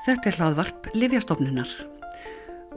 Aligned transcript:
Þetta 0.00 0.30
er 0.30 0.36
hlaðvarp 0.38 0.86
Livjastofnunar 0.96 1.68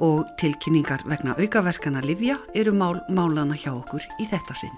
og 0.04 0.26
tilkynningar 0.42 1.06
vegna 1.08 1.38
aukaverkana 1.40 2.02
Livja 2.04 2.36
eru 2.52 2.74
mál 2.76 3.00
málana 3.08 3.56
hjá 3.56 3.72
okkur 3.72 4.04
í 4.20 4.26
þetta 4.28 4.58
sinn. 4.60 4.76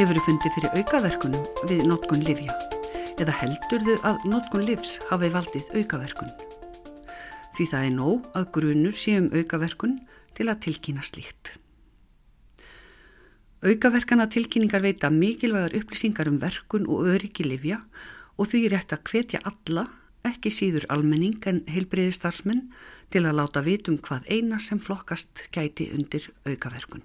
Hefur 0.00 0.16
þið 0.16 0.24
fundið 0.24 0.56
fyrir 0.56 0.80
aukaverkunum 0.80 1.46
við 1.68 1.84
notkun 1.84 2.24
Livja 2.24 2.56
eða 3.20 3.36
heldur 3.42 3.84
þau 3.84 3.96
að 4.14 4.28
notkun 4.32 4.64
Livs 4.64 4.96
hafi 5.12 5.28
valdið 5.36 5.74
aukaverkun? 5.76 6.32
Því 7.58 7.72
það 7.74 7.90
er 7.90 7.96
nóg 8.00 8.30
að 8.32 8.52
grunur 8.56 8.96
sé 8.96 9.20
um 9.20 9.28
aukaverkun 9.36 9.98
til 10.38 10.48
að 10.48 10.62
tilkynna 10.64 11.04
slíkt. 11.04 11.59
Aukaverkana 13.60 14.24
tilkynningar 14.32 14.80
veita 14.80 15.10
mikilvægar 15.12 15.74
upplýsingar 15.76 16.28
um 16.30 16.38
verkun 16.40 16.86
og 16.88 17.04
öryggi 17.12 17.44
livja 17.44 17.82
og 18.40 18.48
því 18.48 18.60
er 18.64 18.72
rétt 18.72 18.94
að 18.96 19.10
hvetja 19.10 19.40
alla, 19.44 19.84
ekki 20.24 20.48
síður 20.48 20.86
almenning 20.88 21.36
en 21.44 21.60
heilbreyði 21.68 22.14
starfsmenn 22.16 22.62
til 23.12 23.26
að 23.28 23.36
láta 23.36 23.60
vitum 23.60 24.00
hvað 24.00 24.32
eina 24.32 24.56
sem 24.64 24.80
flokkast 24.80 25.44
gæti 25.52 25.90
undir 25.92 26.30
aukaverkun. 26.48 27.04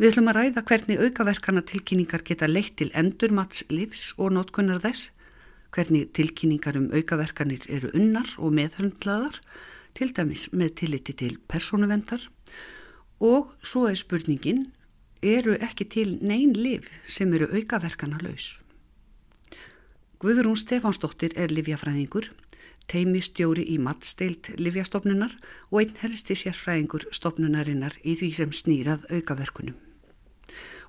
Við 0.00 0.14
ætlum 0.14 0.32
að 0.32 0.38
ræða 0.40 0.64
hvernig 0.64 1.04
aukaverkana 1.04 1.68
tilkynningar 1.68 2.24
geta 2.24 2.48
leitt 2.48 2.78
til 2.80 2.88
endurmats 2.96 3.66
livs 3.68 4.14
og 4.16 4.32
notkunnar 4.32 4.80
þess, 4.80 5.10
hvernig 5.76 6.08
tilkynningar 6.16 6.80
um 6.80 6.88
aukaverkanir 6.88 7.68
eru 7.68 7.92
unnar 7.92 8.32
og 8.40 8.56
meðhundlaðar, 8.56 9.42
til 9.92 10.08
dæmis 10.16 10.48
með 10.56 10.78
tilliti 10.80 11.12
til 11.20 11.36
persónuvendar 11.52 12.30
og 13.22 13.52
svo 13.62 13.86
er 13.86 13.98
spurningin, 13.98 14.66
eru 15.22 15.54
ekki 15.62 15.86
til 15.86 16.16
neyn 16.20 16.56
liv 16.58 16.88
sem 17.06 17.30
eru 17.36 17.46
aukaverkana 17.54 18.18
laus. 18.24 18.56
Guðrún 20.22 20.58
Stefánsdóttir 20.58 21.34
er 21.38 21.54
livjafræðingur, 21.54 22.28
teimistjóri 22.90 23.64
í 23.70 23.78
mattsteilt 23.82 24.52
livjastofnunar 24.58 25.34
og 25.70 25.78
einn 25.82 26.00
helsti 26.02 26.36
sérfræðingur 26.38 27.06
stofnunarinnar 27.14 27.96
í 28.02 28.16
því 28.18 28.30
sem 28.38 28.54
snýrað 28.54 29.06
aukaverkunum. 29.14 29.78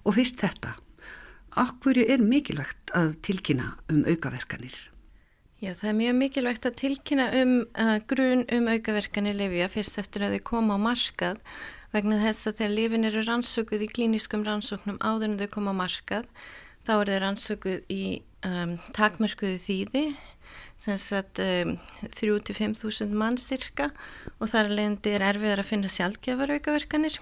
Og 0.03 0.17
fyrst 0.17 0.41
þetta, 0.41 0.73
akkurju 1.57 2.07
er 2.09 2.25
mikilvægt 2.25 2.93
að 2.97 3.13
tilkynna 3.25 3.75
um 3.93 4.03
aukaverkanir? 4.09 4.92
Já, 5.63 5.71
það 5.79 5.87
er 5.87 5.95
mjög 5.95 6.15
mikilvægt 6.19 6.65
að 6.67 6.73
tilkynna 6.81 7.25
um 7.39 7.51
uh, 7.79 7.95
grun 8.11 8.41
um 8.51 8.65
aukaverkanir 8.67 9.37
livja 9.39 9.69
fyrst 9.71 9.95
eftir 10.01 10.25
að 10.25 10.33
þau 10.35 10.41
koma 10.49 10.75
á 10.75 10.79
markað 10.89 11.37
vegna 11.93 12.17
þess 12.19 12.49
að 12.49 12.57
þegar 12.57 12.73
lifin 12.73 13.07
eru 13.07 13.21
rannsökuð 13.23 13.85
í 13.85 13.87
klíniskum 13.93 14.43
rannsóknum 14.43 14.97
áður 14.99 15.29
en 15.29 15.37
þau 15.39 15.47
koma 15.53 15.71
á 15.71 15.81
markað 15.85 16.27
þá 16.83 16.91
eru 16.97 17.13
þau 17.13 17.21
rannsökuð 17.23 17.95
í 17.95 18.01
um, 18.49 18.75
takmörkuðu 18.97 19.61
þýði 19.63 20.03
um, 20.11 21.71
3-5 22.19 22.75
þúsund 22.81 23.15
mann 23.23 23.39
cirka 23.39 23.93
og 24.41 24.51
þar 24.51 24.73
leðandi 24.73 25.15
er 25.15 25.27
erfiðar 25.29 25.63
að 25.63 25.69
finna 25.69 25.93
sjálfgefar 25.95 26.57
aukaverkanir. 26.57 27.21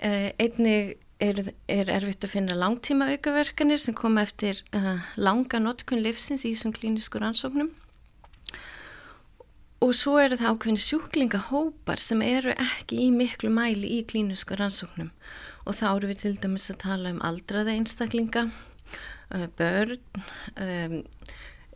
Uh, 0.00 0.32
einnig 0.40 0.96
er, 1.20 1.42
er 1.70 1.90
erfitt 1.92 2.24
að 2.24 2.34
finna 2.34 2.56
langtíma 2.58 3.10
aukaverkanir 3.12 3.80
sem 3.80 3.94
koma 3.96 4.24
eftir 4.24 4.62
uh, 4.76 4.98
langa 5.20 5.60
notkun 5.62 6.02
livsins 6.04 6.46
í 6.46 6.54
þessum 6.54 6.74
klínisku 6.76 7.20
rannsóknum. 7.20 7.70
Og 9.80 9.94
svo 9.96 10.18
eru 10.20 10.36
það 10.36 10.56
ákveðin 10.56 10.82
sjúklingahópar 10.84 12.02
sem 12.04 12.20
eru 12.24 12.52
ekki 12.52 12.98
í 13.06 13.12
miklu 13.14 13.48
mæli 13.52 13.94
í 13.96 14.00
klínuska 14.08 14.58
rannsóknum. 14.60 15.08
Og 15.64 15.76
þá 15.78 15.86
eru 15.92 16.10
við 16.10 16.24
til 16.24 16.34
dæmis 16.42 16.68
að 16.72 16.82
tala 16.82 17.14
um 17.14 17.22
aldraða 17.24 17.76
einstaklinga, 17.76 18.48
uh, 19.36 19.46
börn, 19.60 20.02
um, 20.56 20.98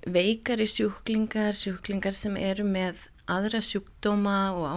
veikari 0.04 0.66
sjúklingar, 0.68 1.56
sjúklingar 1.56 2.16
sem 2.16 2.36
eru 2.36 2.66
með 2.68 3.06
aðra 3.30 3.62
sjúkdóma 3.64 4.38
og 4.52 4.64
á, 4.68 4.76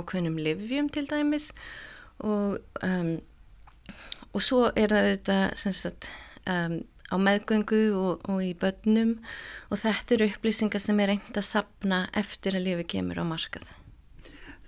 ákveðinum 0.00 0.40
livjum 0.40 0.88
til 0.92 1.04
dæmis. 1.10 1.50
Og, 2.24 2.56
um, 2.80 3.18
og 4.32 4.44
svo 4.44 4.64
er 4.72 4.92
það 4.92 5.08
auðvitað 5.10 5.76
sagt 5.76 6.08
um, 6.48 6.80
á 7.12 7.16
meðgöngu 7.20 7.82
og, 7.98 8.24
og 8.30 8.40
í 8.44 8.52
börnum 8.58 9.18
og 9.68 9.80
þetta 9.82 10.16
eru 10.16 10.28
upplýsingar 10.32 10.82
sem 10.82 11.00
er 11.02 11.12
reynd 11.12 11.36
að 11.36 11.48
sapna 11.48 12.06
eftir 12.18 12.56
að 12.56 12.68
lifi 12.68 12.88
kemur 12.96 13.20
á 13.20 13.24
markað. 13.28 13.68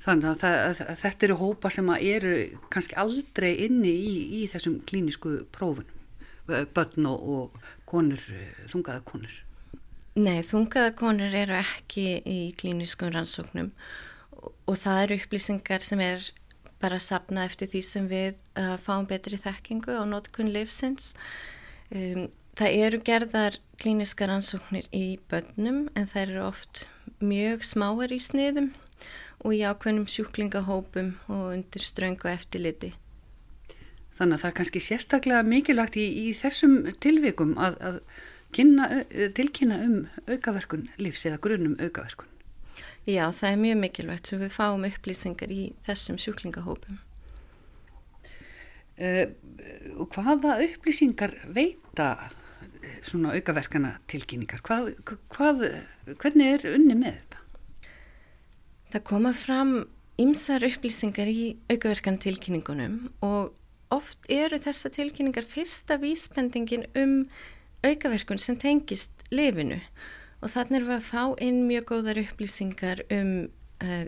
Þannig 0.05 0.29
að, 0.29 0.41
það, 0.43 0.83
að 0.85 0.99
þetta 1.01 1.27
eru 1.27 1.37
hópa 1.41 1.71
sem 1.73 1.91
eru 1.97 2.35
kannski 2.73 2.99
aldrei 3.01 3.55
inni 3.65 3.95
í, 3.95 4.15
í 4.37 4.45
þessum 4.53 4.83
klínisku 4.85 5.39
prófunum, 5.55 6.03
börn 6.77 7.09
og, 7.09 7.25
og 7.25 7.71
konur, 7.89 8.21
þungaða 8.69 9.01
konur. 9.09 9.39
Nei, 10.21 10.45
þungaða 10.47 10.93
konur 10.99 11.33
eru 11.35 11.57
ekki 11.57 12.21
í 12.29 12.41
klíniskum 12.61 13.15
rannsóknum 13.15 13.73
og, 14.37 14.53
og 14.69 14.77
það 14.79 15.01
eru 15.07 15.19
upplýsingar 15.23 15.83
sem 15.83 16.05
er 16.05 16.29
bara 16.84 17.00
sapna 17.00 17.49
eftir 17.49 17.72
því 17.72 17.84
sem 17.89 18.09
við 18.12 18.37
uh, 18.61 18.77
fáum 18.77 19.09
betri 19.09 19.41
þekkingu 19.41 19.97
á 19.97 20.05
notkun 20.05 20.53
livsins 20.53 21.15
Um, 21.95 22.31
það 22.59 22.77
eru 22.87 22.99
gerðar 23.05 23.56
klíniska 23.78 24.27
rannsóknir 24.27 24.89
í 24.94 25.19
börnum 25.31 25.84
en 25.94 26.09
það 26.11 26.23
eru 26.23 26.41
oft 26.49 26.84
mjög 27.21 27.62
smáar 27.67 28.15
í 28.15 28.19
sniðum 28.23 28.73
og 29.44 29.55
í 29.55 29.61
ákveðnum 29.62 30.09
sjúklingahópum 30.09 31.12
og 31.28 31.44
undir 31.53 31.84
ströngu 31.84 32.31
eftirliti. 32.33 32.94
Þannig 34.19 34.39
að 34.39 34.43
það 34.43 34.50
er 34.50 34.56
kannski 34.59 34.83
sérstaklega 34.83 35.47
mikilvægt 35.47 35.99
í, 36.00 36.06
í 36.25 36.34
þessum 36.39 36.77
tilvikum 37.05 37.55
að, 37.62 37.78
að 37.78 38.00
kynna, 38.55 38.89
tilkynna 39.37 39.81
um 39.84 39.97
aukaverkun 40.31 40.89
lífs 41.03 41.27
eða 41.28 41.43
grunum 41.47 41.78
aukaverkun. 41.78 42.34
Já, 43.05 43.27
það 43.37 43.51
er 43.51 43.59
mjög 43.61 43.81
mikilvægt 43.83 44.31
sem 44.31 44.41
við 44.41 44.55
fáum 44.55 44.87
upplýsingar 44.89 45.51
í 45.53 45.65
þessum 45.85 46.17
sjúklingahópum. 46.21 47.01
Uh, 48.95 49.27
hvaða 50.15 50.55
upplýsingar 50.65 51.35
veita 51.53 52.15
svona 53.05 53.35
aukaverkana 53.37 53.99
tilkynningar? 54.09 54.63
Hvað, 54.65 54.95
hvað, 55.35 55.67
hvernig 56.21 56.55
er 56.55 56.67
unni 56.73 56.97
með 56.97 57.19
þetta? 57.19 57.43
Það 58.95 59.07
koma 59.11 59.35
fram 59.37 59.75
ymsar 60.23 60.65
upplýsingar 60.65 61.29
í 61.29 61.47
aukaverkana 61.69 62.23
tilkynningunum 62.23 62.99
og 63.27 63.53
oft 63.95 64.31
eru 64.33 64.57
þessa 64.63 64.91
tilkynningar 64.95 65.45
fyrsta 65.45 65.99
vísbendingin 66.01 66.87
um 66.97 67.17
aukaverkun 67.85 68.41
sem 68.41 68.57
tengist 68.57 69.13
lifinu 69.35 69.77
og 69.77 70.24
þannig 70.53 70.81
er 70.81 70.87
við 70.88 70.97
að 70.99 71.09
fá 71.09 71.22
inn 71.44 71.65
mjög 71.69 71.91
góðar 71.93 72.21
upplýsingar 72.25 73.05
um 73.15 73.34
uh, 73.84 74.06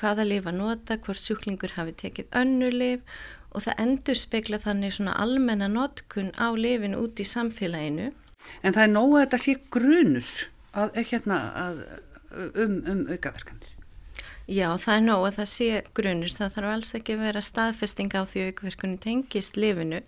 hvaða 0.00 0.24
lif 0.26 0.48
að 0.48 0.58
nota, 0.60 0.96
hvort 1.04 1.20
sjúklingur 1.20 1.76
hafi 1.76 1.94
tekið 2.04 2.32
önnu 2.40 2.70
lif 2.72 3.20
og 3.50 3.64
það 3.64 3.82
endur 3.84 4.18
spekla 4.18 4.60
þannig 4.62 4.94
svona 4.96 5.16
almenna 5.20 5.68
notkun 5.70 6.30
á 6.38 6.48
lifin 6.56 6.96
út 6.98 7.20
í 7.20 7.26
samfélaginu. 7.26 8.10
En 8.64 8.76
það 8.76 8.84
er 8.86 8.92
nógu 8.94 9.18
að 9.18 9.24
þetta 9.24 9.40
sé 9.42 9.56
grunur 9.74 10.30
að, 10.72 11.00
hérna, 11.10 11.38
að, 11.64 11.82
um, 12.62 12.76
um 12.88 13.02
aukaverkanir? 13.10 13.76
Já, 14.50 14.66
það 14.82 14.94
er 14.96 15.02
nógu 15.06 15.26
að 15.28 15.40
það 15.40 15.50
sé 15.52 15.70
grunur. 15.94 16.34
Það 16.34 16.54
þarf 16.56 16.74
alls 16.74 16.94
ekki 16.98 17.16
að 17.16 17.24
vera 17.26 17.42
staðfesting 17.44 18.14
á 18.16 18.22
því 18.26 18.46
aukaverkunni 18.50 19.02
tengist 19.02 19.58
lifinu 19.60 20.00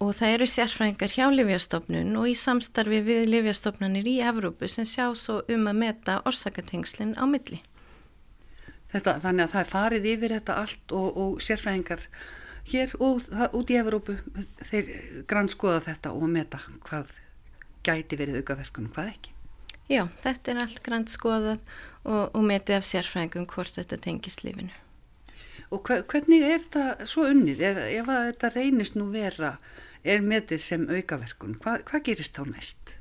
og 0.00 0.14
það 0.16 0.34
eru 0.34 0.46
sérfræðingar 0.48 1.12
hjá 1.12 1.26
Livjastofnun 1.34 2.14
og 2.16 2.28
í 2.30 2.36
samstarfi 2.38 3.02
við 3.04 3.26
Livjastofnanir 3.28 4.08
í 4.08 4.16
Evrópu 4.24 4.68
sem 4.72 4.88
sjá 4.88 5.10
svo 5.18 5.40
um 5.52 5.68
að 5.68 5.80
meta 5.82 6.20
orsakatengslinn 6.28 7.16
á 7.20 7.24
milli. 7.28 7.60
Þetta, 8.90 9.18
þannig 9.22 9.44
að 9.44 9.52
það 9.52 9.60
er 9.60 9.70
farið 9.70 10.06
yfir 10.14 10.36
þetta 10.38 10.60
allt 10.64 10.94
og, 10.96 11.08
og 11.20 11.42
sérfræðingar 11.44 12.06
hér 12.70 12.94
og 12.98 13.20
það, 13.26 13.58
út 13.60 13.70
í 13.70 13.80
Evrópu 13.80 14.16
þeir 14.70 14.88
grannskoða 15.30 15.84
þetta 15.90 16.14
og 16.16 16.32
meta 16.32 16.62
hvað 16.88 17.12
gæti 17.86 18.18
verið 18.18 18.40
aukaverkunum, 18.40 18.92
hvað 18.94 19.12
ekki. 19.14 19.36
Já, 19.90 20.04
þetta 20.22 20.52
er 20.52 20.62
allt 20.64 20.82
grannskoðað 20.86 21.58
og, 22.06 22.24
og 22.30 22.42
metið 22.46 22.78
af 22.78 22.86
sérfræðingum 22.88 23.48
hvort 23.50 23.76
þetta 23.76 23.98
tengist 24.00 24.44
lífinu. 24.46 24.72
Og 25.70 25.86
hvernig 25.86 26.42
er 26.42 26.62
þetta 26.64 27.06
svo 27.10 27.28
unnið? 27.30 27.62
Ef, 27.68 27.80
ef 28.00 28.10
þetta 28.10 28.50
reynist 28.56 28.96
nú 28.98 29.06
vera, 29.12 29.54
er 30.04 30.24
metið 30.24 30.62
sem 30.64 30.86
aukaverkun, 30.88 31.58
hvað, 31.60 31.84
hvað 31.90 32.06
gerist 32.08 32.38
þá 32.38 32.46
næst? 32.48 32.94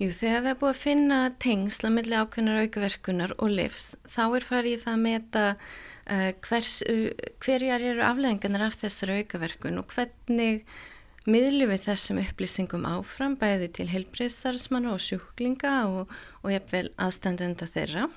Jú, 0.00 0.08
þegar 0.10 0.40
það 0.40 0.50
er 0.50 0.60
búið 0.60 0.72
að 0.72 0.80
finna 0.82 1.18
tengsla 1.42 1.90
millir 1.92 2.22
ákveðnar 2.24 2.62
aukaverkunar 2.64 3.34
og 3.38 3.52
livs, 3.52 3.92
þá 4.10 4.22
er 4.24 4.46
farið 4.48 4.80
það 4.86 4.96
að 4.96 5.02
meta 5.04 5.44
uh, 5.52 6.30
hvers, 6.48 6.72
hverjar 7.44 7.84
eru 7.92 8.02
afleggingarnar 8.06 8.66
af 8.66 8.80
þessari 8.80 9.20
aukaverkun 9.22 9.78
og 9.82 9.94
hvernig 9.94 10.64
miðlu 11.28 11.68
við 11.70 11.84
þessum 11.86 12.18
upplýsingum 12.24 12.88
áfram 12.88 13.36
bæði 13.38 13.68
til 13.78 13.88
helbriðstarfsmanna 13.92 14.96
og 14.96 15.04
sjúklinga 15.04 15.76
og, 15.86 16.10
og 16.42 16.50
jafnvel 16.50 16.88
aðstandenda 16.98 17.68
þeirra. 17.70 18.08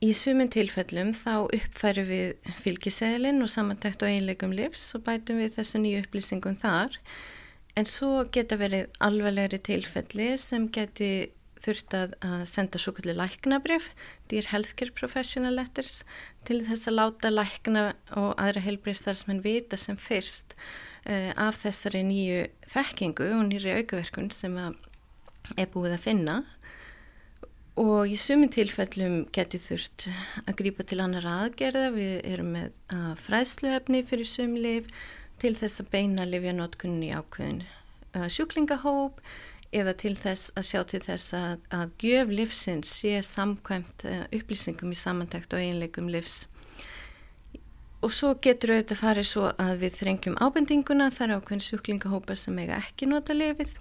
Í 0.00 0.14
sumin 0.16 0.48
tilfellum 0.48 1.10
þá 1.12 1.50
uppfæru 1.52 2.06
við 2.08 2.52
fylgiseðlinn 2.62 3.44
og 3.44 3.50
samantækt 3.52 4.00
og 4.00 4.08
einlegum 4.08 4.54
livs 4.56 4.86
og 4.96 5.02
bætum 5.04 5.42
við 5.42 5.58
þessu 5.58 5.80
nýju 5.82 5.98
upplýsingum 6.06 6.56
þar. 6.62 6.96
En 7.76 7.84
svo 7.84 8.22
geta 8.32 8.56
verið 8.56 8.88
alveglegri 9.04 9.60
tilfelli 9.60 10.30
sem 10.40 10.70
geti 10.72 11.28
þurft 11.60 11.92
að 11.92 12.14
senda 12.48 12.80
svo 12.80 12.94
kallir 12.96 13.18
læknabrif, 13.18 13.90
Dear 14.32 14.48
Healthcare 14.48 14.96
Professional 14.96 15.58
Letters, 15.58 15.98
til 16.48 16.62
þess 16.64 16.88
að 16.88 16.96
láta 16.96 17.34
lækna 17.34 17.82
og 18.16 18.30
aðra 18.40 18.64
helbriðstarfsmenn 18.64 19.42
vita 19.44 19.76
sem 19.76 20.00
fyrst 20.00 20.56
uh, 21.04 21.36
af 21.36 21.60
þessari 21.60 22.00
nýju 22.08 22.46
þekkingu 22.72 23.28
og 23.36 23.44
nýri 23.50 23.76
aukaverkun 23.82 24.32
sem 24.32 24.56
er 24.56 25.68
búið 25.74 25.98
að 25.98 26.06
finna 26.08 26.38
og 26.40 26.56
í 27.80 28.16
sumin 28.20 28.50
tilfellum 28.52 29.22
geti 29.32 29.60
þurft 29.62 30.08
að 30.44 30.56
grípa 30.58 30.84
til 30.84 31.00
annar 31.00 31.26
aðgerða. 31.28 31.86
Við 31.94 32.14
erum 32.28 32.50
með 32.56 32.74
uh, 32.92 33.14
fræðsluefni 33.16 34.02
fyrir 34.08 34.28
sumlif 34.28 34.90
til 35.40 35.54
þess 35.56 35.80
að 35.80 35.92
beina 35.94 36.26
livjanótkunni 36.28 37.08
í 37.08 37.16
ákveðin 37.16 37.62
sjúklingahóp 38.10 39.20
eða 39.70 39.92
til 39.94 40.16
þess 40.18 40.50
að 40.58 40.66
sjá 40.66 40.80
til 40.90 41.00
þess 41.04 41.34
að, 41.38 41.66
að 41.70 41.92
gjöf 42.02 42.32
livsins 42.34 42.94
sé 43.00 43.20
samkvæmt 43.22 44.04
upplýsingum 44.34 44.90
í 44.90 44.98
samantækt 44.98 45.54
og 45.54 45.62
einleikum 45.62 46.10
livs. 46.10 46.42
Og 48.02 48.10
svo 48.16 48.32
getur 48.42 48.74
auðvitað 48.74 49.02
farið 49.04 49.28
svo 49.28 49.52
að 49.54 49.84
við 49.84 50.00
þrengjum 50.00 50.40
ábendinguna 50.42 51.10
þar 51.14 51.36
ákveðin 51.38 51.64
sjúklingahópar 51.68 52.40
sem 52.40 52.58
eiga 52.58 52.80
ekki 52.82 53.08
nota 53.08 53.36
lifið 53.36 53.76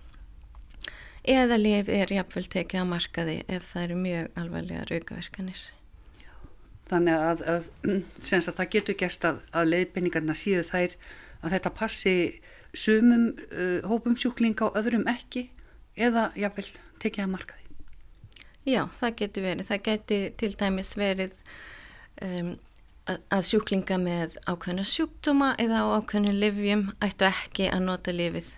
eða 1.29 1.57
lif 1.59 1.89
er 1.91 2.11
jafnvel 2.13 2.45
tekið 2.55 2.81
að 2.81 2.89
markaði 2.89 3.35
ef 3.47 3.67
það 3.71 3.83
eru 3.85 3.97
mjög 4.03 4.39
alvarlega 4.41 4.85
raukaverkanir. 4.89 5.61
Þannig 6.89 7.23
að, 7.29 7.43
að, 7.53 7.67
að 8.33 8.47
það 8.49 8.69
getur 8.75 8.97
gæst 8.97 9.25
að, 9.29 9.41
að 9.53 9.71
leiðbynningarna 9.73 10.35
síðu 10.37 10.63
þær 10.71 10.95
að 11.39 11.55
þetta 11.55 11.73
passi 11.77 12.15
sumum 12.73 13.27
uh, 13.49 13.79
hópum 13.89 14.17
sjúklinga 14.17 14.69
og 14.69 14.79
öðrum 14.79 15.05
ekki 15.09 15.49
eða 15.99 16.29
jafnvel 16.39 16.69
tekið 17.01 17.25
að 17.25 17.33
markaði. 17.35 17.67
Já, 18.69 18.81
það 18.99 19.13
getur 19.21 19.45
verið. 19.45 19.67
Það 19.69 19.85
getur 19.85 20.25
til 20.41 20.49
dæmis 20.59 20.91
verið 20.97 21.37
um, 22.25 22.51
að 23.09 23.45
sjúklinga 23.47 23.97
með 24.01 24.37
ákveðna 24.49 24.85
sjúkdóma 24.85 25.53
eða 25.61 25.85
ákveðnu 25.97 26.33
livjum 26.35 26.89
ættu 27.05 27.29
ekki 27.29 27.69
að 27.73 27.85
nota 27.87 28.13
lifið 28.13 28.53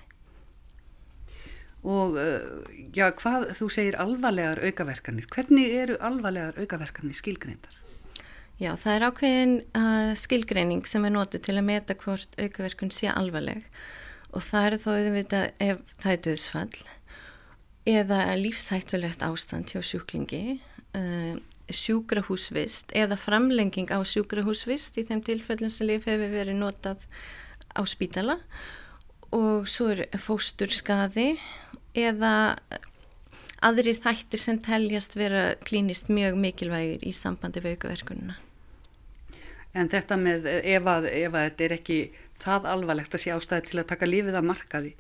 og 1.82 2.18
uh, 2.22 2.66
já, 2.94 3.08
hvað 3.18 3.52
þú 3.58 3.70
segir 3.74 3.98
alvarlegar 4.02 4.62
aukaverkanir, 4.62 5.26
hvernig 5.34 5.78
eru 5.82 5.98
alvarlegar 6.04 6.60
aukaverkanir 6.62 7.18
skilgreindar? 7.18 7.82
Já, 8.62 8.76
það 8.78 8.94
er 8.94 9.04
ákveðin 9.08 9.54
uh, 9.74 10.12
skilgreining 10.22 10.86
sem 10.86 11.06
er 11.08 11.16
notið 11.16 11.48
til 11.48 11.56
að 11.58 11.66
meta 11.66 11.96
hvort 11.98 12.36
aukaverkun 12.38 12.92
sé 12.94 13.10
alvarleg. 13.10 13.64
Og 14.38 14.44
það 14.46 14.68
er 14.68 14.76
þó 14.84 14.90
auðvitað 14.94 15.46
ef 15.66 15.80
það 15.98 16.12
er 16.12 16.20
döðsfall 16.28 16.76
eða 17.90 18.20
lífsættulegt 18.38 19.26
ástand 19.26 19.74
hjá 19.74 19.82
sjúklingi, 19.82 20.60
uh, 20.94 21.40
sjúkrahúsvist 21.74 22.94
eða 22.94 23.18
framlenging 23.18 23.90
á 23.90 23.98
sjúkrahúsvist 24.06 25.00
í 25.02 25.08
þeim 25.10 25.24
tilfellin 25.26 25.74
sem 25.74 25.90
líf 25.90 26.06
hefur 26.06 26.30
verið 26.30 26.62
notað 26.62 27.02
á 27.74 27.82
spítala. 27.90 28.38
Og 29.34 29.66
svo 29.72 29.90
er 29.96 30.06
fóstur 30.22 30.70
skaði 30.76 31.32
eða 31.98 32.34
aðrir 33.62 34.00
þættir 34.02 34.42
sem 34.42 34.60
teljast 34.62 35.16
vera 35.18 35.52
klínist 35.68 36.10
mjög 36.10 36.38
mikilvægir 36.42 37.06
í 37.06 37.14
sambandi 37.14 37.62
við 37.62 37.78
aukaverkununa. 37.78 38.38
En 39.78 39.88
þetta 39.92 40.18
með 40.20 40.48
ef 40.50 40.88
að, 40.90 41.08
ef 41.08 41.32
að 41.32 41.46
þetta 41.48 41.66
er 41.66 41.76
ekki 41.78 42.00
það 42.42 42.68
alvarlegt 42.74 43.16
að 43.16 43.24
sé 43.24 43.34
ástæði 43.36 43.70
til 43.70 43.82
að 43.82 43.90
taka 43.94 44.10
lífið 44.10 44.38
að 44.40 44.48
markaði, 44.50 44.92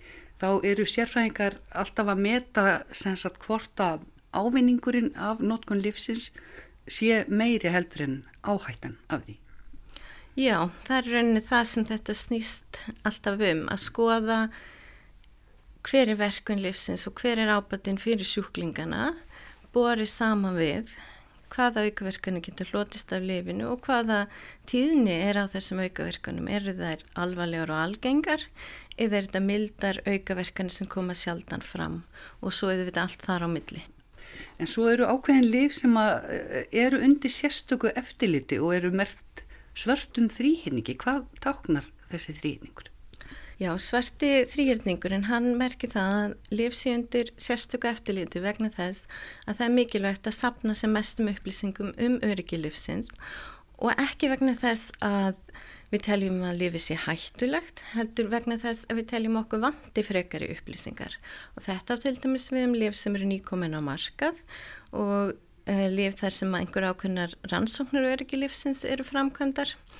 þá 0.41 0.49
eru 0.71 0.85
sérfræðingar 0.87 1.57
alltaf 1.81 2.11
að 2.13 2.23
meta 2.23 2.65
sagt, 2.93 3.41
hvort 3.45 3.83
að 3.83 4.05
ávinningurinn 4.31 5.11
af 5.19 5.41
notkun 5.43 5.81
lífsins 5.83 6.29
sé 6.87 7.25
meiri 7.27 7.71
heldur 7.73 8.05
en 8.05 8.17
áhættan 8.47 8.97
af 9.11 9.25
því. 9.25 9.37
Já, 10.39 10.71
það 10.87 10.97
er 10.97 11.09
rauninni 11.11 11.41
það 11.43 11.65
sem 11.67 11.87
þetta 11.89 12.13
snýst 12.15 12.79
alltaf 13.03 13.41
um, 13.43 13.65
að 13.67 13.81
skoða 13.83 14.37
hver 15.87 16.11
er 16.11 16.19
verkun 16.19 16.61
livsins 16.61 17.07
og 17.09 17.21
hver 17.21 17.41
er 17.41 17.51
ábættin 17.55 17.99
fyrir 18.01 18.27
sjúklingana 18.27 19.11
borið 19.73 20.09
saman 20.11 20.59
við 20.59 20.93
hvaða 21.51 21.83
aukaverkanu 21.87 22.41
getur 22.43 22.69
hlotist 22.71 23.11
af 23.15 23.23
lifinu 23.27 23.67
og 23.73 23.81
hvaða 23.85 24.25
tíðni 24.69 25.13
er 25.27 25.39
á 25.41 25.45
þessum 25.51 25.81
aukaverkanum. 25.83 26.47
Er 26.47 26.69
það 26.69 27.03
alvarlegar 27.19 27.73
og 27.73 27.81
algengar 27.81 28.45
eða 28.95 29.19
er 29.19 29.27
þetta 29.27 29.41
mildar 29.47 30.01
aukaverkanu 30.07 30.71
sem 30.71 30.89
koma 30.91 31.15
sjaldan 31.17 31.65
fram 31.65 32.03
og 32.39 32.55
svo 32.55 32.71
er 32.71 32.85
þetta 32.85 33.07
allt 33.07 33.25
þar 33.27 33.47
á 33.47 33.49
milli. 33.51 33.83
En 34.61 34.69
svo 34.69 34.87
eru 34.91 35.09
ákveðin 35.09 35.49
liv 35.51 35.75
sem 35.75 35.97
eh, 35.97 36.63
eru 36.85 37.01
undir 37.03 37.33
sérstöku 37.33 37.91
eftirliti 37.99 38.61
og 38.61 38.75
eru 38.77 38.93
mert 38.95 39.43
svörtum 39.75 40.29
þrýhinningi. 40.31 40.95
Hvað 41.01 41.25
táknar 41.43 41.87
þessi 42.11 42.37
þrýhinningur? 42.39 42.90
Já, 43.61 43.75
svarti 43.77 44.29
þrýhjörningurinn, 44.49 45.27
hann 45.29 45.51
merkir 45.59 45.91
það 45.93 46.15
að 46.17 46.31
lifsi 46.57 46.95
undir 46.95 47.27
sérstöku 47.37 47.91
eftirliti 47.91 48.41
vegna 48.41 48.71
þess 48.73 49.05
að 49.45 49.59
það 49.59 49.65
er 49.67 49.75
mikilvægt 49.75 50.29
að 50.31 50.33
sapna 50.39 50.73
sem 50.79 50.89
mestum 50.95 51.29
upplýsingum 51.29 51.91
um 51.93 52.15
öryggi 52.25 52.57
lifsins 52.57 53.11
og 53.77 53.93
ekki 54.01 54.31
vegna 54.31 54.55
þess 54.57 54.95
að 55.05 55.37
við 55.93 56.05
teljum 56.07 56.41
að 56.47 56.57
lifið 56.63 56.85
sé 56.87 56.97
hættulegt, 57.05 57.85
heldur 57.93 58.33
vegna 58.33 58.57
þess 58.63 58.89
að 58.89 59.03
við 59.03 59.09
teljum 59.13 59.39
okkur 59.43 59.63
vandi 59.67 60.07
frekari 60.09 60.49
upplýsingar. 60.55 61.19
Og 61.53 61.65
þetta 61.67 61.97
á 61.97 62.01
til 62.01 62.17
dæmis 62.17 62.49
við 62.49 62.65
um 62.65 62.77
lif 62.81 62.97
sem 62.97 63.17
eru 63.19 63.29
nýkomin 63.29 63.77
á 63.77 63.81
markað 63.85 64.41
og 64.89 65.35
uh, 65.35 65.87
lif 65.93 66.17
þar 66.17 66.37
sem 66.39 66.61
einhver 66.63 66.89
ákveðnar 66.89 67.37
rannsóknar 67.53 68.09
öryggi 68.15 68.41
lifsins 68.41 68.81
eru 68.89 69.05
framkvæmdar. 69.05 69.75
Eh, 69.75 69.90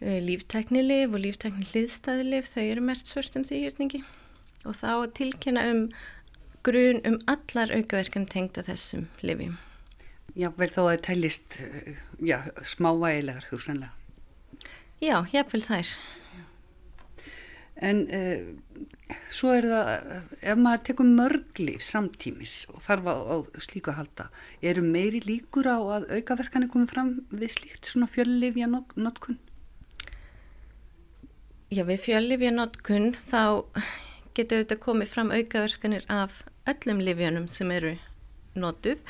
lífteknilif 0.00 1.14
og 1.14 1.24
líftekniliðstæðilif 1.24 2.50
þau 2.52 2.62
eru 2.64 2.84
mert 2.86 3.10
svörstum 3.10 3.46
þrýhjörningi 3.46 4.04
og 4.66 4.76
þá 4.78 4.92
tilkynna 5.18 5.64
um 5.72 5.80
grun 6.66 7.00
um 7.08 7.18
allar 7.30 7.72
aukaverkan 7.74 8.28
tengda 8.30 8.62
þessum 8.66 9.08
lifjum. 9.22 9.56
Já, 10.38 10.50
vel 10.54 10.68
þó 10.70 10.82
að 10.84 10.90
það 10.90 11.02
tælist 11.08 11.58
já, 12.22 12.38
smávægilegar 12.62 13.48
hugsanlega. 13.50 13.94
Já, 15.02 15.22
jáfnvel 15.32 15.62
þær. 15.62 15.90
En 17.78 18.00
uh, 18.10 19.18
svo 19.30 19.52
er 19.54 19.68
það, 19.70 19.90
ef 20.42 20.58
maður 20.58 20.84
tekur 20.88 21.10
mörglif 21.10 21.84
samtímis 21.86 22.54
og 22.72 22.82
þarf 22.82 23.06
á, 23.06 23.36
slíku 23.62 23.92
að 23.92 24.00
halda, 24.00 24.26
eru 24.66 24.82
meiri 24.82 25.22
líkur 25.26 25.70
á 25.70 25.78
að 25.78 26.08
aukaverkan 26.18 26.66
er 26.66 26.72
komið 26.72 26.94
fram 26.94 27.12
við 27.30 27.54
slíkt 27.54 27.90
svona 27.90 28.10
fjöllifja 28.10 28.66
notkun? 28.70 29.38
Já, 31.68 31.82
við 31.84 31.98
fjöllifjanótkun 32.06 33.10
þá 33.12 33.42
getur 34.32 34.62
auðvitað 34.62 34.78
komið 34.80 35.10
fram 35.12 35.32
aukaverkanir 35.34 36.06
af 36.08 36.38
öllum 36.70 37.02
livjanum 37.04 37.44
sem 37.52 37.68
eru 37.74 37.90
nótuð 38.56 39.02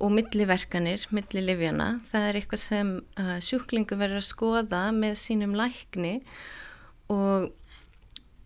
og 0.00 0.14
milliverkanir, 0.16 1.04
millilivjana. 1.12 1.98
Það 2.08 2.28
er 2.30 2.38
eitthvað 2.40 2.62
sem 2.62 2.94
uh, 3.20 3.34
sjúklingu 3.44 3.98
verður 4.00 4.22
að 4.22 4.30
skoða 4.30 4.80
með 4.96 5.18
sínum 5.20 5.52
lækni 5.58 6.14
og, 7.12 7.50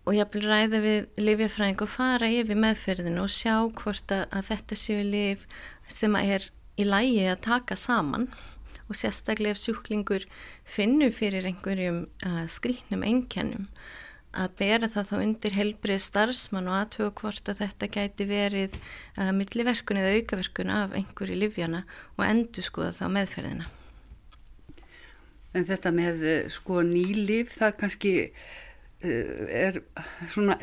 og 0.02 0.18
ég 0.18 0.34
vil 0.34 0.42
ræða 0.48 0.82
við 0.82 1.22
livjafræðing 1.22 1.86
og 1.86 1.92
fara 1.94 2.32
yfir 2.40 2.58
meðferðinu 2.66 3.28
og 3.28 3.30
sjá 3.30 3.60
hvort 3.78 4.10
að, 4.10 4.26
að 4.34 4.50
þetta 4.50 4.80
séu 4.82 5.06
liv 5.06 5.46
sem 5.86 6.18
er 6.18 6.50
í 6.74 6.90
lægi 6.90 7.28
að 7.30 7.44
taka 7.46 7.78
saman 7.78 8.26
og 8.86 8.98
sérstaklega 8.98 9.54
ef 9.54 9.62
sjúklingur 9.62 10.26
finnur 10.66 11.14
fyrir 11.14 11.46
einhverjum 11.48 12.04
uh, 12.26 12.44
skrínum 12.50 13.04
einkennum 13.06 13.70
að 14.36 14.52
bera 14.58 14.88
það 14.92 15.08
þá 15.08 15.14
undir 15.22 15.56
helbrið 15.56 16.02
starfsmann 16.04 16.68
og 16.68 16.76
aðtöku 16.82 17.22
hvort 17.22 17.48
að 17.48 17.62
þetta 17.62 17.88
gæti 17.94 18.26
verið 18.28 18.76
uh, 18.76 19.32
milliverkun 19.36 20.00
eða 20.02 20.18
aukaverkun 20.18 20.74
af 20.74 20.94
einhverju 20.98 21.40
livjana 21.40 21.82
og 22.18 22.26
endur 22.26 22.66
skoða 22.66 22.92
þá 22.98 23.06
meðferðina. 23.16 23.70
En 25.56 25.64
þetta 25.64 25.92
með 25.96 26.22
uh, 26.26 26.38
sko 26.52 26.84
nýlif 26.84 27.56
það 27.56 27.76
kannski 27.82 28.14
er 29.06 29.76
svona 30.32 30.56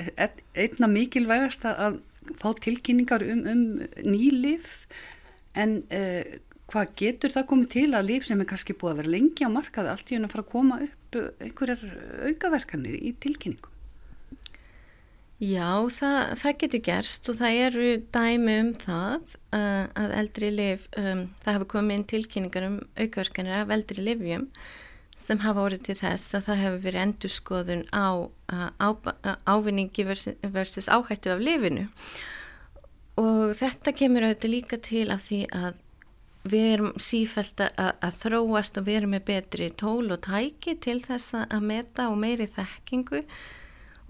einna 0.57 0.87
mikilvægast 0.89 1.67
að 1.69 1.99
fá 2.41 2.47
tilkynningar 2.65 3.23
um, 3.29 3.43
um 3.47 3.61
nýlif 4.01 4.79
en 5.53 5.83
uh, 5.93 6.23
hvað 6.73 6.95
getur 6.99 7.33
það 7.33 7.49
komið 7.51 7.69
til 7.75 7.89
að 7.93 8.07
líf 8.09 8.25
sem 8.27 8.41
er 8.41 8.49
kannski 8.49 8.75
búið 8.77 8.93
að 8.93 9.01
vera 9.01 9.13
lengi 9.13 9.45
á 9.45 9.49
markaði 9.53 9.93
allt 9.93 10.09
í 10.11 10.17
unna 10.17 10.31
fara 10.31 10.45
að 10.45 10.51
koma 10.53 10.79
upp 10.87 11.19
einhverjar 11.43 11.83
aukaverkanir 12.29 12.97
í 12.97 13.13
tilkynningum? 13.21 13.69
Já, 15.43 15.83
það, 15.91 16.17
það 16.39 16.57
getur 16.61 16.81
gerst 16.85 17.29
og 17.29 17.37
það 17.39 17.57
eru 17.65 17.87
dæmi 18.15 18.55
um 18.61 18.71
það 18.79 19.33
uh, 19.57 19.85
að 19.99 20.13
eldri 20.21 20.51
liv, 20.53 20.85
um, 20.99 21.25
það 21.43 21.57
hafa 21.57 21.69
komið 21.73 21.97
inn 21.97 22.05
tilkynningar 22.13 22.67
um 22.69 22.77
aukverkanir 22.95 23.63
af 23.63 23.73
eldri 23.75 24.05
livjum 24.05 24.45
sem 25.19 25.41
hafa 25.43 25.65
orðið 25.65 25.83
til 25.89 25.97
þess 25.99 26.37
að 26.37 26.45
það 26.47 26.61
hefur 26.63 26.79
verið 26.85 27.03
endurskoðun 27.03 27.83
á, 27.91 28.07
uh, 28.23 28.69
á 28.79 28.87
uh, 28.93 29.35
ávinningi 29.49 30.07
versus, 30.07 30.39
versus 30.55 30.87
áhættu 30.87 31.33
af 31.33 31.43
lifinu 31.43 31.89
og 33.19 33.53
þetta 33.59 33.93
kemur 33.97 34.29
auðvitað 34.29 34.53
líka 34.55 34.79
til 34.81 35.09
af 35.13 35.27
því 35.27 35.43
að 35.51 35.82
við 36.43 36.65
erum 36.73 36.95
sífælt 37.00 37.62
að, 37.63 38.15
þróast 38.19 38.79
og 38.79 38.88
við 38.88 39.00
erum 39.00 39.13
með 39.15 39.27
betri 39.29 39.69
tól 39.79 40.12
og 40.12 40.23
tæki 40.25 40.75
til 40.83 41.00
þess 41.03 41.38
að 41.43 41.67
meta 41.69 42.09
og 42.12 42.17
meiri 42.19 42.50
þekkingu 42.51 43.23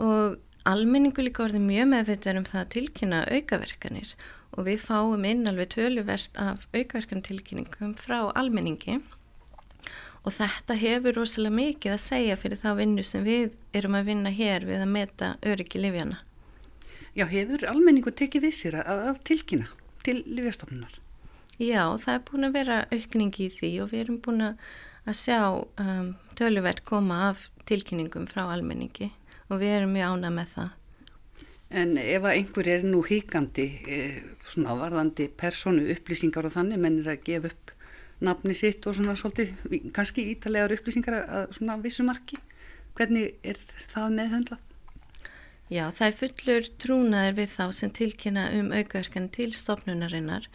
og 0.02 0.40
almenningu 0.70 1.26
líka 1.26 1.46
orðið 1.46 1.68
mjög 1.68 1.92
meðvitað 1.92 2.40
um 2.40 2.48
það 2.50 2.62
að 2.64 2.72
tilkynna 2.78 3.20
aukaverkanir 3.30 4.16
og 4.54 4.68
við 4.68 4.86
fáum 4.86 5.28
inn 5.28 5.50
alveg 5.50 5.74
töluvert 5.76 6.40
af 6.42 6.66
aukaverkantilkynningum 6.74 7.94
frá 8.00 8.20
almenningi 8.34 9.00
og 10.24 10.34
þetta 10.34 10.78
hefur 10.80 11.20
rosalega 11.20 11.58
mikið 11.60 11.96
að 11.96 12.04
segja 12.06 12.40
fyrir 12.40 12.62
þá 12.62 12.70
vinnu 12.80 13.06
sem 13.06 13.26
við 13.28 13.58
erum 13.76 14.00
að 14.00 14.10
vinna 14.10 14.34
hér 14.34 14.66
við 14.66 14.86
að 14.86 14.94
meta 14.96 15.34
öryggi 15.44 15.82
livjana. 15.84 16.22
Já, 17.14 17.28
hefur 17.30 17.68
almenningu 17.70 18.14
tekið 18.16 18.48
við 18.48 18.58
sér 18.58 18.80
að, 18.82 19.08
að 19.12 19.24
tilkynna 19.30 19.68
til 20.08 20.22
livjastofnunar? 20.26 21.03
Já, 21.62 21.84
það 22.02 22.14
er 22.14 22.24
búin 22.30 22.48
að 22.48 22.56
vera 22.58 22.78
aukningi 22.90 23.48
í 23.48 23.52
því 23.54 23.72
og 23.84 23.92
við 23.92 24.06
erum 24.06 24.22
búin 24.26 24.46
að 24.48 25.18
sjá 25.18 25.42
um, 25.54 26.14
töluvert 26.38 26.82
koma 26.88 27.28
af 27.30 27.50
tilkynningum 27.70 28.26
frá 28.32 28.48
almenningi 28.48 29.12
og 29.50 29.60
við 29.62 29.78
erum 29.78 29.94
mjög 29.94 30.16
ánað 30.16 30.34
með 30.40 30.56
það. 30.56 30.72
En 31.74 31.96
ef 31.98 32.26
að 32.26 32.36
einhver 32.38 32.70
er 32.70 32.84
nú 32.86 33.00
híkandi, 33.06 33.68
eh, 33.90 34.18
svona 34.46 34.76
varðandi 34.78 35.26
personu 35.38 35.88
upplýsingar 35.94 36.46
og 36.46 36.54
þannig, 36.54 36.82
mennir 36.82 37.10
að 37.10 37.24
gefa 37.26 37.50
upp 37.50 37.72
nafni 38.24 38.54
sitt 38.56 38.86
og 38.88 38.98
svona 38.98 39.16
svolítið, 39.18 39.56
kannski 39.96 40.28
ítalegar 40.36 40.74
upplýsingar 40.76 41.18
að 41.24 41.56
svona 41.58 41.80
vissumarki, 41.82 42.38
hvernig 42.98 43.34
er 43.44 43.58
það 43.94 44.16
meðhöndlað? 44.20 44.62
Já, 45.74 45.88
það 45.90 46.08
er 46.08 46.18
fullur 46.20 46.70
trúnaður 46.84 47.38
við 47.40 47.52
þá 47.56 47.66
sem 47.74 47.92
tilkynna 47.98 48.46
um 48.60 48.72
aukaverkan 48.76 49.30
til 49.34 49.50
stopnunarinnar 49.58 50.50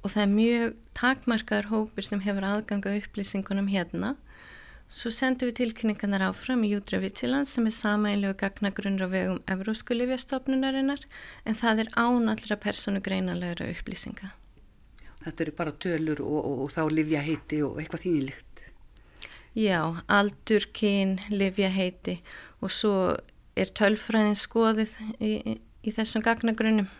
og 0.00 0.12
það 0.14 0.22
er 0.22 0.34
mjög 0.34 0.80
takmarkaður 0.96 1.70
hópur 1.70 2.06
sem 2.06 2.22
hefur 2.24 2.46
aðganga 2.48 2.96
upplýsingunum 3.00 3.70
hérna 3.72 4.16
Svo 4.90 5.12
sendum 5.14 5.46
við 5.46 5.60
tilkynningarnar 5.60 6.24
áfram 6.26 6.64
í 6.66 6.72
Júdra 6.72 6.98
Vittviland 6.98 7.46
sem 7.46 7.68
er 7.68 7.74
samænlegu 7.76 8.34
gagnagrunnur 8.40 9.06
á 9.06 9.08
vegum 9.12 9.36
Evrósku 9.46 9.94
livjastofnunarinnar 9.94 11.04
en 11.46 11.58
það 11.60 11.84
er 11.84 11.90
án 11.94 12.26
allra 12.32 12.56
personu 12.58 12.98
greinanlegra 12.98 13.68
upplýsinga. 13.70 14.32
Þetta 15.22 15.44
eru 15.44 15.54
bara 15.54 15.76
tölur 15.84 16.24
og, 16.24 16.40
og, 16.40 16.64
og 16.64 16.74
þá 16.74 16.82
livjaheiti 16.90 17.60
og 17.62 17.78
eitthvað 17.78 18.02
þýnilegt? 18.02 18.64
Já, 19.54 19.78
aldur, 20.10 20.66
kyn, 20.74 21.20
livjaheiti 21.30 22.18
og 22.58 22.74
svo 22.74 22.94
er 23.54 23.70
tölfræðin 23.70 24.38
skoðið 24.42 24.96
í, 25.22 25.30
í, 25.38 25.56
í 25.86 25.94
þessum 25.94 26.26
gagnagrunnum. 26.26 26.90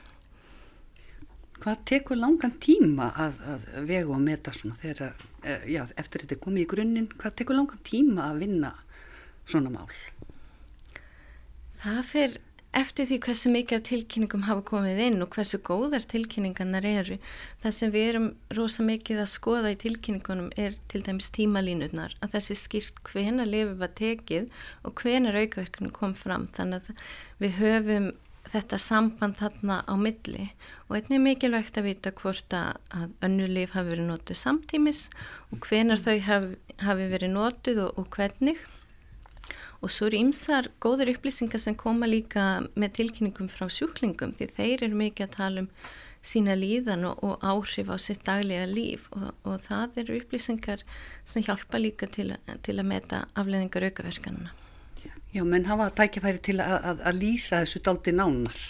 Hvað 1.60 1.80
tekur 1.90 2.16
langan 2.16 2.54
tíma 2.62 3.10
að, 3.20 3.40
að 3.52 3.64
vega 3.88 4.14
og 4.14 4.22
meta 4.24 4.52
svona 4.56 4.78
þegar, 4.80 5.24
eh, 5.44 5.66
já, 5.74 5.82
eftir 6.00 6.24
þetta 6.24 6.40
komið 6.40 6.64
í 6.64 6.68
grunninn, 6.70 7.10
hvað 7.20 7.34
tekur 7.40 7.58
langan 7.58 7.82
tíma 7.84 8.30
að 8.30 8.46
vinna 8.46 8.70
svona 9.44 9.72
mál? 9.74 9.90
Það 11.82 12.00
fyrir 12.08 12.38
eftir 12.76 13.08
því 13.08 13.18
hversu 13.24 13.50
mikið 13.50 13.76
af 13.76 13.84
tilkynningum 13.88 14.44
hafa 14.46 14.62
komið 14.68 15.00
inn 15.08 15.24
og 15.24 15.30
hversu 15.34 15.58
góðar 15.66 16.04
tilkynningarnar 16.10 16.86
eru. 16.86 17.18
Það 17.62 17.76
sem 17.76 17.92
við 17.94 18.08
erum 18.12 18.28
rosa 18.56 18.86
mikið 18.86 19.22
að 19.24 19.30
skoða 19.32 19.72
í 19.74 19.78
tilkynningunum 19.80 20.50
er 20.60 20.76
til 20.92 21.02
dæmis 21.06 21.32
tímalínurnar, 21.34 22.14
að 22.22 22.36
þessi 22.36 22.58
skýrt 22.60 23.02
hvena 23.10 23.46
lifið 23.48 23.76
var 23.82 23.94
tekið 23.98 24.50
og 24.86 25.02
hvena 25.02 25.34
aukaverkunum 25.34 25.94
kom 25.96 26.14
fram. 26.14 26.46
Þannig 26.56 26.92
að 26.92 27.06
við 27.42 27.56
höfum 27.58 28.10
þetta 28.50 28.78
samband 28.82 29.38
þarna 29.38 29.80
á 29.86 29.94
milli. 29.98 30.50
Og 30.88 30.98
einnig 30.98 31.22
mikilvægt 31.22 31.78
að 31.78 31.88
vita 31.90 32.12
hvort 32.18 32.56
að 32.56 33.14
önnu 33.24 33.46
líf 33.50 33.76
hafi 33.76 33.94
verið 33.94 34.10
nótuð 34.10 34.40
samtímis 34.40 35.06
og 35.50 35.64
hvenar 35.66 36.02
þau 36.02 36.18
hafi, 36.26 36.60
hafi 36.82 37.08
verið 37.14 37.34
nótuð 37.36 37.82
og, 37.86 37.98
og 38.00 38.12
hvernig. 38.16 38.60
Og 39.80 39.92
svo 39.92 40.10
eru 40.10 40.20
ymsar 40.20 40.68
góður 40.82 41.14
upplýsingar 41.14 41.62
sem 41.62 41.76
koma 41.78 42.08
líka 42.10 42.66
með 42.76 42.98
tilkynningum 42.98 43.48
frá 43.48 43.66
sjúklingum 43.72 44.34
því 44.36 44.50
þeir 44.58 44.86
eru 44.86 44.98
mikið 45.00 45.26
að 45.26 45.36
tala 45.38 45.64
um 45.64 45.70
sína 46.20 46.52
líðan 46.58 47.06
og, 47.08 47.22
og 47.24 47.40
áhrif 47.40 47.88
á 47.88 47.96
sitt 47.96 48.26
daglega 48.28 48.66
líf. 48.68 49.08
Og, 49.16 49.30
og 49.48 49.60
það 49.64 50.02
eru 50.04 50.18
upplýsingar 50.20 50.84
sem 51.24 51.46
hjálpa 51.46 51.80
líka 51.80 52.10
til, 52.12 52.34
til 52.66 52.76
að 52.76 52.90
meta 52.92 53.24
afleðingar 53.40 53.88
aukaverkanuna. 53.88 54.52
Já, 55.30 55.44
menn 55.46 55.68
hafa 55.68 55.90
tækjafæri 55.94 56.42
til 56.42 56.58
að, 56.58 56.76
að, 56.90 57.02
að 57.06 57.18
lýsa 57.22 57.60
þessu 57.62 57.82
daldi 57.86 58.14
nánar. 58.16 58.60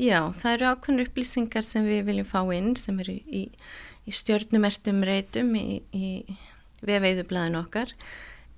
Já, 0.00 0.32
það 0.40 0.54
eru 0.56 0.70
ákveðnur 0.72 1.08
upplýsingar 1.10 1.66
sem 1.66 1.84
við 1.86 2.06
viljum 2.08 2.26
fá 2.26 2.40
inn 2.56 2.72
sem 2.80 2.96
eru 3.04 3.14
í, 3.14 3.42
í 4.08 4.14
stjórnumertum 4.14 5.04
reytum 5.06 5.52
í, 5.58 5.82
í 5.94 6.24
vefeiðublaðin 6.84 7.60
okkar 7.60 7.92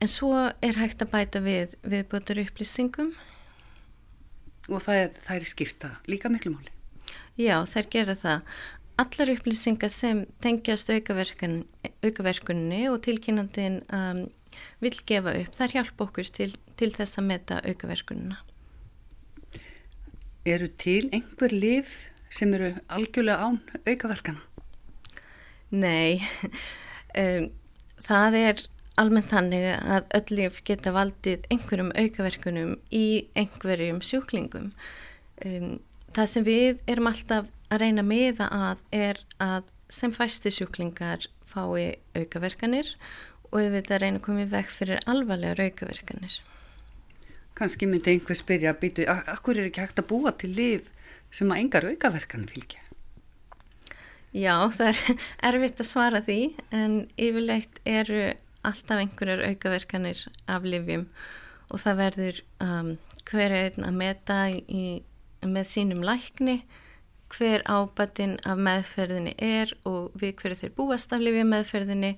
en 0.01 0.09
svo 0.13 0.33
er 0.65 0.79
hægt 0.81 1.03
að 1.03 1.13
bæta 1.13 1.43
við 1.45 1.75
viðbútur 1.85 2.41
upplýsingum. 2.45 3.13
Og 4.71 4.81
það 4.83 5.03
er, 5.03 5.13
það 5.27 5.37
er 5.37 5.51
skipta 5.51 5.93
líka 6.11 6.31
miklu 6.33 6.55
máli? 6.55 6.73
Já, 7.37 7.61
þær 7.69 7.87
gera 7.93 8.17
það. 8.17 8.57
Allar 8.97 9.35
upplýsingar 9.35 9.93
sem 9.93 10.25
tengjast 10.41 10.89
aukaverkunni 10.95 12.83
og 12.89 13.03
tilkynandin 13.05 13.83
um, 13.93 14.25
vil 14.83 14.95
gefa 15.09 15.35
upp, 15.41 15.55
þar 15.59 15.75
hjálpa 15.77 16.07
okkur 16.09 16.31
til, 16.39 16.51
til 16.77 16.91
þess 16.95 17.21
að 17.21 17.29
meta 17.31 17.61
aukaverkununa. 17.65 18.39
Eru 20.47 20.69
til 20.79 21.09
einhver 21.15 21.53
liv 21.55 21.91
sem 22.31 22.53
eru 22.55 22.73
algjörlega 22.93 23.49
án 23.49 23.61
aukaverkana? 23.87 24.43
Nei, 25.75 26.23
um, 27.23 27.49
það 28.03 28.39
er 28.43 28.65
almennt 28.97 29.35
hannig 29.35 29.67
að 29.75 30.07
öll 30.17 30.39
lif 30.39 30.63
geta 30.65 30.93
valdið 30.95 31.45
einhverjum 31.53 31.93
aukaverkunum 31.99 32.77
í 32.95 33.07
einhverjum 33.37 34.01
sjúklingum. 34.05 34.71
Um, 35.45 35.79
það 36.17 36.33
sem 36.33 36.47
við 36.47 36.81
erum 36.89 37.11
alltaf 37.11 37.51
að 37.69 37.83
reyna 37.83 38.05
með 38.07 38.45
að 38.47 38.83
er 38.95 39.21
að 39.43 39.73
sem 39.93 40.13
fæsti 40.15 40.51
sjúklingar 40.51 41.27
fái 41.47 41.97
aukaverkanir 42.17 42.95
og 43.57 43.63
við 43.63 43.79
veitum 43.79 43.97
að 43.97 44.03
reyna 44.03 44.21
að 44.21 44.25
koma 44.27 44.45
í 44.45 44.51
vekk 44.53 44.73
fyrir 44.75 45.07
alvarlega 45.09 45.57
raukaverkanir. 45.57 46.35
Kanski 47.57 47.89
myndi 47.89 48.13
einhver 48.13 48.37
spyrja 48.37 48.75
að 48.75 48.83
býtu, 48.83 49.07
akkur 49.09 49.57
er 49.57 49.71
ekki 49.71 49.81
hægt 49.81 50.03
að 50.03 50.11
búa 50.11 50.33
til 50.37 50.51
liv 50.53 50.91
sem 51.33 51.49
að 51.49 51.63
engar 51.63 51.89
aukaverkanir 51.89 52.53
fylgja? 52.53 52.83
Já, 54.37 54.69
það 54.77 54.91
er 54.91 55.01
erfitt 55.49 55.81
að 55.81 55.89
svara 55.89 56.21
því 56.27 56.41
en 56.77 56.99
yfirleitt 57.17 57.81
eru 57.89 58.27
alltaf 58.67 59.01
einhverjar 59.01 59.47
aukaverkanir 59.49 60.27
af 60.53 60.67
livjum 60.69 61.07
og 61.73 61.81
það 61.81 62.01
verður 62.03 62.41
um, 62.63 62.91
hverju 63.27 63.87
að 63.87 63.97
meta 63.97 64.41
í, 64.53 65.01
með 65.47 65.71
sínum 65.71 66.05
lækni 66.05 66.61
hver 67.33 67.65
ábatinn 67.67 68.37
af 68.47 68.61
meðferðinni 68.61 69.35
er 69.43 69.73
og 69.89 70.15
við 70.19 70.37
hverju 70.41 70.61
þeir 70.63 70.75
búast 70.77 71.13
af 71.13 71.25
lifið 71.25 71.49
meðferðinni 71.51 72.13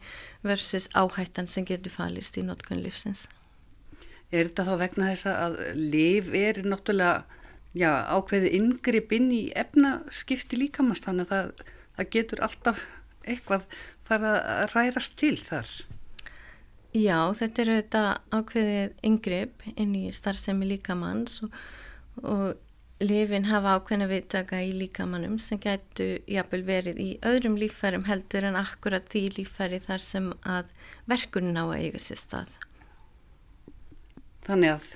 versus 0.44 0.88
áhættan 0.94 1.48
sem 1.48 1.66
getur 1.68 1.94
falist 1.94 2.36
í 2.38 2.44
notkunn 2.46 2.82
lífsins. 2.84 3.26
Er 4.28 4.50
þetta 4.50 4.66
þá 4.68 4.74
vegna 4.82 5.10
þess 5.14 5.30
að 5.32 5.58
liv 5.78 6.34
er 6.36 6.60
náttúrulega 6.66 7.24
já, 7.72 7.90
ákveði 8.12 8.52
yngripp 8.58 9.14
inn 9.16 9.30
í 9.32 9.42
efnaskipti 9.56 10.60
líkamast 10.60 11.08
þannig 11.08 11.32
að 11.32 11.34
það, 11.34 11.74
það 11.96 12.10
getur 12.16 12.44
alltaf 12.44 12.84
eitthvað 13.28 13.64
fara 14.08 14.34
að 14.40 14.74
rærast 14.74 15.16
til 15.20 15.36
þar? 15.40 15.68
Já, 16.96 17.18
þetta 17.36 17.62
eru 17.64 17.76
þetta 17.82 18.04
ákveðið 18.32 19.02
yngripp 19.04 19.66
inn 19.76 19.92
í 19.96 20.06
starfsemi 20.14 20.68
líkamanns 20.70 21.42
og, 21.44 21.58
og 22.22 22.67
lifin 23.02 23.46
hafa 23.46 23.76
ákveðna 23.78 24.08
viðtaka 24.10 24.60
í 24.66 24.72
líkamannum 24.74 25.36
sem 25.42 25.60
gætu 25.62 26.18
jafnvel 26.26 26.62
verið 26.66 26.98
í 27.02 27.08
öðrum 27.26 27.58
lífærum 27.60 28.06
heldur 28.08 28.48
en 28.48 28.58
akkurat 28.58 29.06
því 29.12 29.22
lífæri 29.36 29.78
þar 29.82 30.02
sem 30.02 30.32
að 30.42 30.72
verkunin 31.10 31.60
á 31.60 31.64
að 31.68 31.76
eiga 31.84 32.02
sér 32.02 32.22
stað. 32.22 32.56
Þannig 34.48 34.74
að 34.74 34.88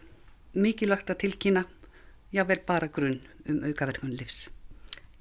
mikilvægt 0.53 1.13
að 1.13 1.23
tilkýna 1.27 1.65
jável 2.35 2.59
bara 2.67 2.89
grunn 2.89 3.21
um 3.47 3.63
aukaverkun 3.69 4.17
livs. 4.17 4.49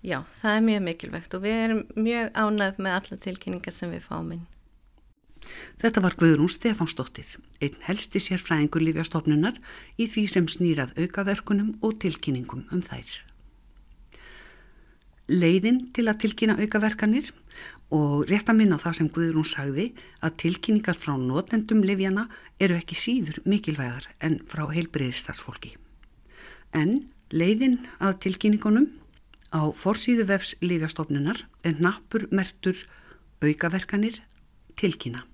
Já, 0.02 0.24
það 0.42 0.56
er 0.56 0.66
mjög 0.66 0.86
mikilvægt 0.88 1.36
og 1.38 1.44
við 1.46 1.60
erum 1.66 1.82
mjög 1.94 2.32
ánað 2.34 2.80
með 2.82 2.98
alla 2.98 3.18
tilkynningar 3.26 3.76
sem 3.76 3.92
við 3.94 4.08
fáum 4.08 4.32
inn. 4.34 4.48
Þetta 5.82 6.04
var 6.04 6.16
Guðrún 6.20 6.52
Stefánsdóttir, 6.52 7.26
einn 7.62 7.78
helsti 7.88 8.22
sérfræðingur 8.22 8.84
Lífjastofnunar 8.86 9.58
í 9.98 10.06
því 10.06 10.26
sem 10.30 10.48
snýrað 10.52 10.94
aukaverkunum 11.02 11.76
og 11.82 11.98
tilkynningum 12.04 12.68
um 12.70 12.84
þær. 12.86 13.20
Leiðin 15.32 15.88
til 15.96 16.06
að 16.12 16.20
tilkynna 16.26 16.58
aukaverkanir 16.60 17.32
og 17.96 18.28
rétt 18.30 18.50
að 18.52 18.60
minna 18.60 18.80
það 18.82 18.98
sem 19.00 19.10
Guðrún 19.16 19.48
sagði 19.48 19.88
að 20.24 20.38
tilkynningar 20.44 21.00
frá 21.00 21.16
notendum 21.20 21.84
Livjana 21.88 22.28
eru 22.60 22.78
ekki 22.78 22.98
síður 23.00 23.42
mikilvægar 23.48 24.10
en 24.24 24.40
frá 24.48 24.66
heilbreyðistarfólki. 24.72 25.74
En 26.76 27.08
leiðin 27.34 27.80
að 28.00 28.22
tilkynningunum 28.28 28.90
á 29.52 29.72
forsýðu 29.76 30.28
vefs 30.30 30.56
Livjastofnunar 30.64 31.44
er 31.68 31.82
nappur 31.84 32.28
mertur 32.32 32.78
aukaverkanir 33.42 34.22
tilkynna 34.80 35.26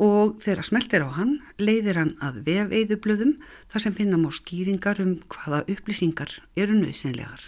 og 0.00 0.38
þegar 0.40 0.64
smeltir 0.64 1.04
á 1.04 1.08
hann 1.12 1.34
leiðir 1.60 2.00
hann 2.00 2.12
að 2.24 2.40
vefeiðublöðum 2.48 3.34
þar 3.72 3.84
sem 3.84 3.96
finna 3.96 4.20
má 4.20 4.30
skýringar 4.32 5.02
um 5.04 5.18
hvaða 5.28 5.62
upplýsingar 5.68 6.32
eru 6.56 6.78
nöðsynlegar. 6.78 7.42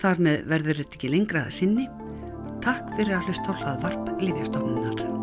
Þar 0.00 0.22
með 0.26 0.44
verður 0.52 0.82
þetta 0.82 1.00
ekki 1.00 1.12
lengra 1.12 1.46
að 1.46 1.56
sinni. 1.60 1.88
Takk 2.64 2.92
fyrir 2.96 3.16
að 3.18 3.30
hlusta 3.30 3.56
á 3.56 3.60
hlaðvarp 3.60 4.12
Lífjastofnunar. 4.20 5.19